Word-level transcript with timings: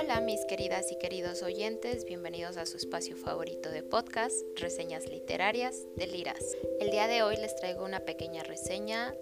Hola 0.00 0.20
mis 0.20 0.44
queridas 0.44 0.92
y 0.92 0.96
queridos 0.96 1.42
oyentes, 1.42 2.04
bienvenidos 2.04 2.56
a 2.56 2.66
su 2.66 2.76
espacio 2.76 3.16
favorito 3.16 3.68
de 3.68 3.82
podcast, 3.82 4.46
reseñas 4.54 5.08
literarias 5.08 5.88
de 5.96 6.06
Liras. 6.06 6.56
El 6.78 6.92
día 6.92 7.08
de 7.08 7.24
hoy 7.24 7.36
les 7.36 7.56
traigo 7.56 7.84
una 7.84 8.04
pequeña 8.04 8.44
reseña 8.44 9.12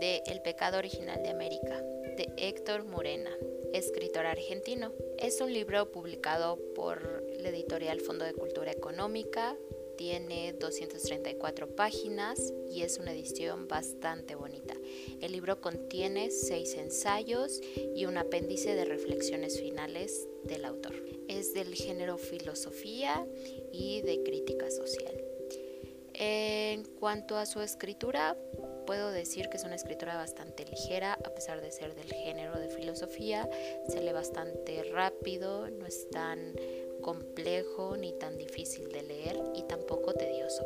de 0.00 0.22
El 0.26 0.42
pecado 0.42 0.76
original 0.76 1.22
de 1.22 1.30
América, 1.30 1.80
de 2.18 2.30
Héctor 2.36 2.84
Morena, 2.84 3.30
escritor 3.72 4.26
argentino. 4.26 4.92
Es 5.16 5.40
un 5.40 5.50
libro 5.50 5.90
publicado 5.90 6.58
por 6.74 7.24
la 7.40 7.48
editorial 7.48 7.98
Fondo 8.02 8.26
de 8.26 8.34
Cultura 8.34 8.70
Económica, 8.70 9.56
tiene 9.98 10.52
234 10.52 11.74
páginas 11.74 12.54
y 12.70 12.82
es 12.82 12.98
una 12.98 13.12
edición 13.12 13.66
bastante 13.66 14.36
bonita. 14.36 14.74
El 15.20 15.32
libro 15.32 15.60
contiene 15.60 16.30
seis 16.30 16.74
ensayos 16.74 17.60
y 17.96 18.06
un 18.06 18.16
apéndice 18.16 18.74
de 18.76 18.84
reflexiones 18.84 19.60
finales 19.60 20.28
del 20.44 20.64
autor. 20.64 20.94
Es 21.26 21.52
del 21.52 21.74
género 21.74 22.16
filosofía 22.16 23.26
y 23.72 24.00
de 24.02 24.22
crítica 24.22 24.70
social. 24.70 25.20
En 26.14 26.84
cuanto 26.84 27.36
a 27.36 27.44
su 27.44 27.60
escritura, 27.60 28.36
puedo 28.86 29.10
decir 29.10 29.48
que 29.48 29.56
es 29.56 29.64
una 29.64 29.74
escritura 29.74 30.16
bastante 30.16 30.64
ligera, 30.64 31.12
a 31.12 31.34
pesar 31.34 31.60
de 31.60 31.72
ser 31.72 31.94
del 31.96 32.12
género 32.12 32.58
de 32.58 32.68
filosofía. 32.68 33.48
Se 33.88 34.00
lee 34.00 34.12
bastante 34.12 34.84
rápido, 34.84 35.68
no 35.70 35.86
es 35.86 36.08
tan 36.10 36.54
complejo 37.08 37.96
ni 37.96 38.12
tan 38.12 38.36
difícil 38.36 38.90
de 38.90 39.02
leer 39.02 39.42
y 39.54 39.62
tampoco 39.62 40.12
tedioso. 40.12 40.62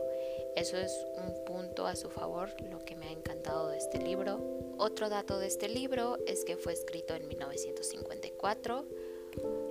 Eso 0.57 0.77
es 0.77 0.93
un 1.17 1.45
punto 1.45 1.87
a 1.87 1.95
su 1.95 2.11
favor, 2.11 2.51
lo 2.69 2.81
que 2.81 2.97
me 2.97 3.07
ha 3.07 3.13
encantado 3.13 3.69
de 3.69 3.79
este 3.79 3.99
libro. 3.99 4.41
Otro 4.77 5.09
dato 5.09 5.39
de 5.39 5.47
este 5.47 5.69
libro 5.69 6.19
es 6.27 6.45
que 6.45 6.57
fue 6.57 6.73
escrito 6.73 7.15
en 7.15 7.29
1954. 7.29 8.85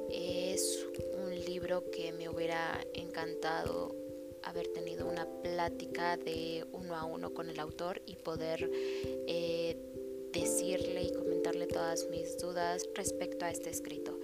Es 0.09 0.87
un 1.21 1.37
libro 1.43 1.91
que 1.91 2.13
me 2.13 2.29
hubiera 2.29 2.79
encantado 2.93 3.93
haber 4.41 4.67
tenido 4.69 5.09
una 5.09 5.27
plática 5.41 6.15
de 6.15 6.65
uno 6.71 6.95
a 6.95 7.03
uno 7.03 7.33
con 7.33 7.49
el 7.49 7.59
autor 7.59 8.01
y 8.05 8.15
poder 8.15 8.71
eh, 9.27 9.75
decirle 10.31 11.03
y 11.03 11.11
comentarle 11.11 11.67
todas 11.67 12.07
mis 12.09 12.37
dudas 12.37 12.87
respecto 12.95 13.43
a 13.43 13.51
este 13.51 13.69
escrito. 13.69 14.17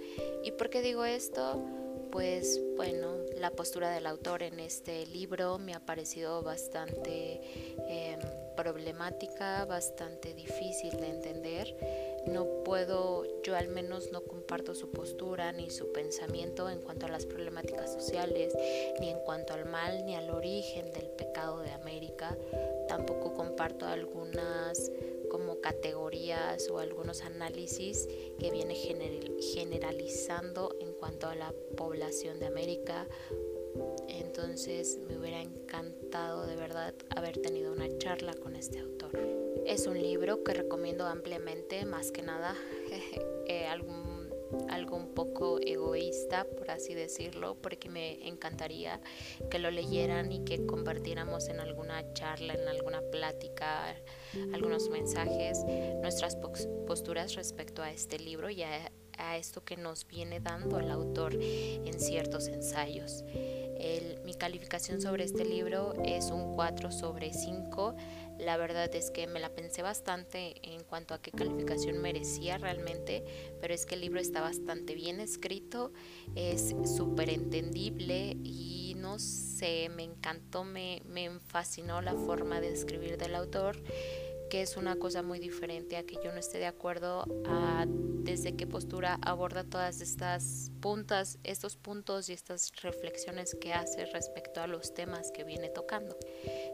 ¿Y 0.44 0.52
por 0.52 0.70
qué 0.70 0.80
digo 0.80 1.04
esto? 1.04 1.62
Pues 2.10 2.60
bueno, 2.76 3.16
la 3.36 3.50
postura 3.50 3.90
del 3.90 4.06
autor 4.06 4.42
en 4.42 4.60
este 4.60 5.06
libro 5.06 5.58
me 5.58 5.74
ha 5.74 5.80
parecido 5.80 6.42
bastante 6.42 7.40
em, 7.88 8.18
problemática, 8.56 9.64
bastante 9.64 10.34
difícil 10.34 10.90
de 10.96 11.08
entender. 11.08 11.76
No 12.26 12.62
puedo, 12.64 13.24
yo 13.42 13.56
al 13.56 13.68
menos 13.68 14.10
no 14.12 14.22
comparto 14.22 14.74
su 14.74 14.90
postura 14.90 15.52
ni 15.52 15.70
su 15.70 15.92
pensamiento 15.92 16.68
en 16.68 16.80
cuanto 16.80 17.06
a 17.06 17.08
las 17.08 17.26
problemáticas 17.26 17.92
sociales, 17.92 18.54
ni 19.00 19.10
en 19.10 19.18
cuanto 19.20 19.54
al 19.54 19.64
mal, 19.64 20.04
ni 20.04 20.14
al 20.16 20.30
origen 20.30 20.92
del 20.92 21.06
pecado 21.10 21.60
de 21.60 21.70
América. 21.70 22.36
Tampoco 22.88 23.34
comparto 23.34 23.86
algunas 23.86 24.90
categorías 25.68 26.70
o 26.70 26.78
algunos 26.78 27.22
análisis 27.22 28.08
que 28.38 28.50
viene 28.50 28.74
generalizando 28.74 30.74
en 30.80 30.94
cuanto 30.94 31.26
a 31.26 31.34
la 31.34 31.52
población 31.76 32.38
de 32.38 32.46
América. 32.46 33.06
Entonces 34.08 34.98
me 35.06 35.18
hubiera 35.18 35.42
encantado 35.42 36.46
de 36.46 36.56
verdad 36.56 36.94
haber 37.14 37.36
tenido 37.42 37.70
una 37.70 37.86
charla 37.98 38.32
con 38.32 38.56
este 38.56 38.78
autor. 38.78 39.10
Es 39.66 39.86
un 39.86 40.00
libro 40.00 40.42
que 40.42 40.54
recomiendo 40.54 41.06
ampliamente, 41.06 41.84
más 41.84 42.12
que 42.12 42.22
nada 42.22 42.56
eh, 43.46 43.66
algún 43.66 44.17
algo 44.68 44.96
un 44.96 45.14
poco 45.14 45.58
egoísta, 45.60 46.44
por 46.44 46.70
así 46.70 46.94
decirlo, 46.94 47.56
porque 47.60 47.88
me 47.88 48.26
encantaría 48.26 49.00
que 49.50 49.58
lo 49.58 49.70
leyeran 49.70 50.32
y 50.32 50.44
que 50.44 50.66
compartiéramos 50.66 51.48
en 51.48 51.60
alguna 51.60 52.12
charla, 52.14 52.54
en 52.54 52.68
alguna 52.68 53.00
plática, 53.10 53.94
algunos 54.52 54.88
mensajes, 54.90 55.64
nuestras 56.00 56.36
posturas 56.86 57.34
respecto 57.34 57.82
a 57.82 57.90
este 57.90 58.18
libro 58.18 58.50
y 58.50 58.62
a, 58.62 58.90
esto 59.36 59.64
que 59.64 59.76
nos 59.76 60.06
viene 60.06 60.38
dando 60.38 60.78
el 60.78 60.92
autor 60.92 61.34
en 61.34 61.98
ciertos 61.98 62.46
ensayos. 62.46 63.24
Mi 64.24 64.34
calificación 64.34 65.00
sobre 65.00 65.24
este 65.24 65.44
libro 65.44 65.94
es 66.04 66.30
un 66.30 66.54
4 66.54 66.90
sobre 66.90 67.32
5 67.32 67.94
la 68.38 68.56
verdad 68.56 68.94
es 68.94 69.10
que 69.10 69.26
me 69.26 69.40
la 69.40 69.50
pensé 69.50 69.82
bastante 69.82 70.54
en 70.62 70.84
cuanto 70.84 71.12
a 71.12 71.20
qué 71.20 71.32
calificación 71.32 71.98
merecía 71.98 72.56
realmente, 72.56 73.24
pero 73.60 73.74
es 73.74 73.84
que 73.84 73.96
el 73.96 74.00
libro 74.00 74.20
está 74.20 74.40
bastante 74.40 74.94
bien 74.94 75.18
escrito, 75.18 75.92
es 76.36 76.74
súper 76.96 77.30
entendible 77.30 78.36
y 78.44 78.94
no 78.96 79.18
sé, 79.18 79.88
me 79.88 80.04
encantó, 80.04 80.62
me, 80.62 81.02
me 81.06 81.30
fascinó 81.40 82.00
la 82.00 82.14
forma 82.14 82.60
de 82.60 82.72
escribir 82.72 83.18
del 83.18 83.34
autor 83.34 83.76
que 84.48 84.62
es 84.62 84.76
una 84.76 84.96
cosa 84.96 85.22
muy 85.22 85.38
diferente 85.38 85.96
a 85.96 86.04
que 86.04 86.16
yo 86.16 86.32
no 86.32 86.38
esté 86.38 86.58
de 86.58 86.66
acuerdo 86.66 87.24
desde 88.28 88.56
qué 88.56 88.66
postura 88.66 89.18
aborda 89.22 89.64
todas 89.64 90.02
estas 90.02 90.70
puntas, 90.82 91.38
estos 91.44 91.76
puntos 91.76 92.28
y 92.28 92.34
estas 92.34 92.70
reflexiones 92.82 93.56
que 93.58 93.72
hace 93.72 94.04
respecto 94.06 94.60
a 94.60 94.66
los 94.66 94.92
temas 94.92 95.30
que 95.32 95.44
viene 95.44 95.70
tocando. 95.70 96.16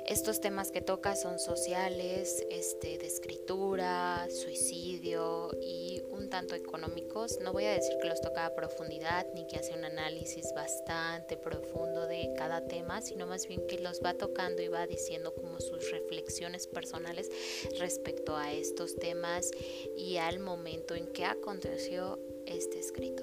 Estos 0.06 0.40
temas 0.40 0.70
que 0.70 0.80
toca 0.80 1.14
son 1.14 1.38
sociales, 1.38 2.44
este, 2.50 2.98
de 2.98 3.06
escritura, 3.06 4.26
suicidio 4.30 5.50
y 5.62 6.02
un 6.10 6.28
tanto 6.28 6.54
económicos. 6.54 7.38
No 7.40 7.52
voy 7.52 7.64
a 7.64 7.72
decir 7.72 7.96
que 8.02 8.08
los 8.08 8.20
toca 8.20 8.46
a 8.46 8.54
profundidad 8.54 9.26
ni 9.34 9.46
que 9.46 9.56
hace 9.56 9.74
un 9.74 9.84
análisis 9.84 10.52
bastante 10.54 11.36
profundo 11.36 12.06
de 12.06 12.34
cada 12.36 12.66
tema, 12.66 13.00
sino 13.00 13.26
más 13.26 13.46
bien 13.46 13.66
que 13.66 13.78
los 13.78 14.00
va 14.04 14.14
tocando 14.14 14.60
y 14.60 14.68
va 14.68 14.86
diciendo 14.86 15.34
como 15.34 15.60
sus 15.60 15.90
reflexiones 15.90 16.13
personales 16.72 17.30
respecto 17.78 18.36
a 18.36 18.52
estos 18.52 18.96
temas 18.96 19.50
y 19.96 20.16
al 20.16 20.40
momento 20.40 20.94
en 20.94 21.06
que 21.06 21.24
aconteció 21.24 22.18
este 22.46 22.78
escrito. 22.78 23.22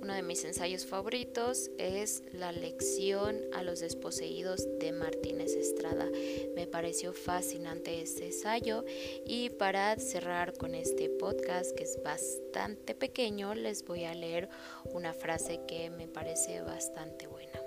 Uno 0.00 0.14
de 0.14 0.22
mis 0.22 0.44
ensayos 0.44 0.86
favoritos 0.86 1.70
es 1.78 2.22
La 2.32 2.52
lección 2.52 3.40
a 3.52 3.62
los 3.62 3.80
desposeídos 3.80 4.66
de 4.78 4.92
Martínez 4.92 5.54
Estrada. 5.54 6.08
Me 6.54 6.66
pareció 6.66 7.12
fascinante 7.12 8.00
este 8.00 8.26
ensayo 8.26 8.84
y 9.24 9.50
para 9.50 9.96
cerrar 9.98 10.54
con 10.54 10.74
este 10.74 11.08
podcast 11.08 11.76
que 11.76 11.84
es 11.84 11.98
bastante 12.02 12.94
pequeño 12.94 13.54
les 13.54 13.84
voy 13.84 14.04
a 14.04 14.14
leer 14.14 14.48
una 14.92 15.12
frase 15.12 15.60
que 15.66 15.90
me 15.90 16.08
parece 16.08 16.62
bastante 16.62 17.26
buena. 17.26 17.60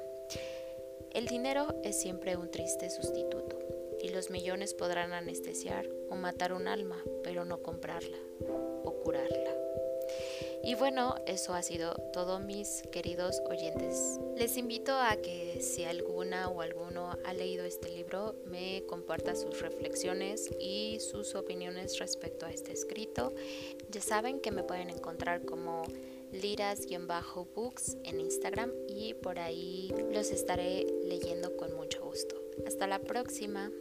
El 1.11 1.25
dinero 1.25 1.75
es 1.83 1.99
siempre 1.99 2.37
un 2.37 2.51
triste 2.51 2.89
sustituto 2.89 3.78
y 4.01 4.09
los 4.09 4.29
millones 4.29 4.73
podrán 4.73 5.13
anestesiar 5.13 5.87
o 6.09 6.15
matar 6.15 6.53
un 6.53 6.67
alma, 6.67 7.03
pero 7.23 7.45
no 7.45 7.61
comprarla 7.61 8.17
o 8.83 8.93
curarla. 9.03 9.55
Y 10.63 10.75
bueno, 10.75 11.15
eso 11.25 11.53
ha 11.53 11.63
sido 11.63 11.93
todo 12.11 12.39
mis 12.39 12.83
queridos 12.91 13.41
oyentes. 13.49 14.19
Les 14.35 14.57
invito 14.57 14.93
a 14.93 15.15
que 15.15 15.61
si 15.61 15.85
alguna 15.85 16.49
o 16.49 16.61
alguno 16.61 17.15
ha 17.23 17.33
leído 17.33 17.63
este 17.63 17.89
libro, 17.89 18.35
me 18.45 18.83
comparta 18.87 19.35
sus 19.35 19.61
reflexiones 19.61 20.49
y 20.59 20.99
sus 20.99 21.35
opiniones 21.35 21.97
respecto 21.99 22.45
a 22.45 22.51
este 22.51 22.73
escrito. 22.73 23.33
Ya 23.89 24.01
saben 24.01 24.41
que 24.41 24.51
me 24.51 24.63
pueden 24.63 24.89
encontrar 24.89 25.45
como 25.45 25.83
liras-books 26.31 27.97
en 28.03 28.19
Instagram 28.19 28.71
y 28.87 29.13
por 29.15 29.39
ahí 29.39 29.93
los 30.11 30.29
estaré 30.31 30.85
leyendo 31.03 31.55
con. 31.55 31.78
Hasta 32.65 32.87
la 32.87 32.99
próxima. 32.99 33.71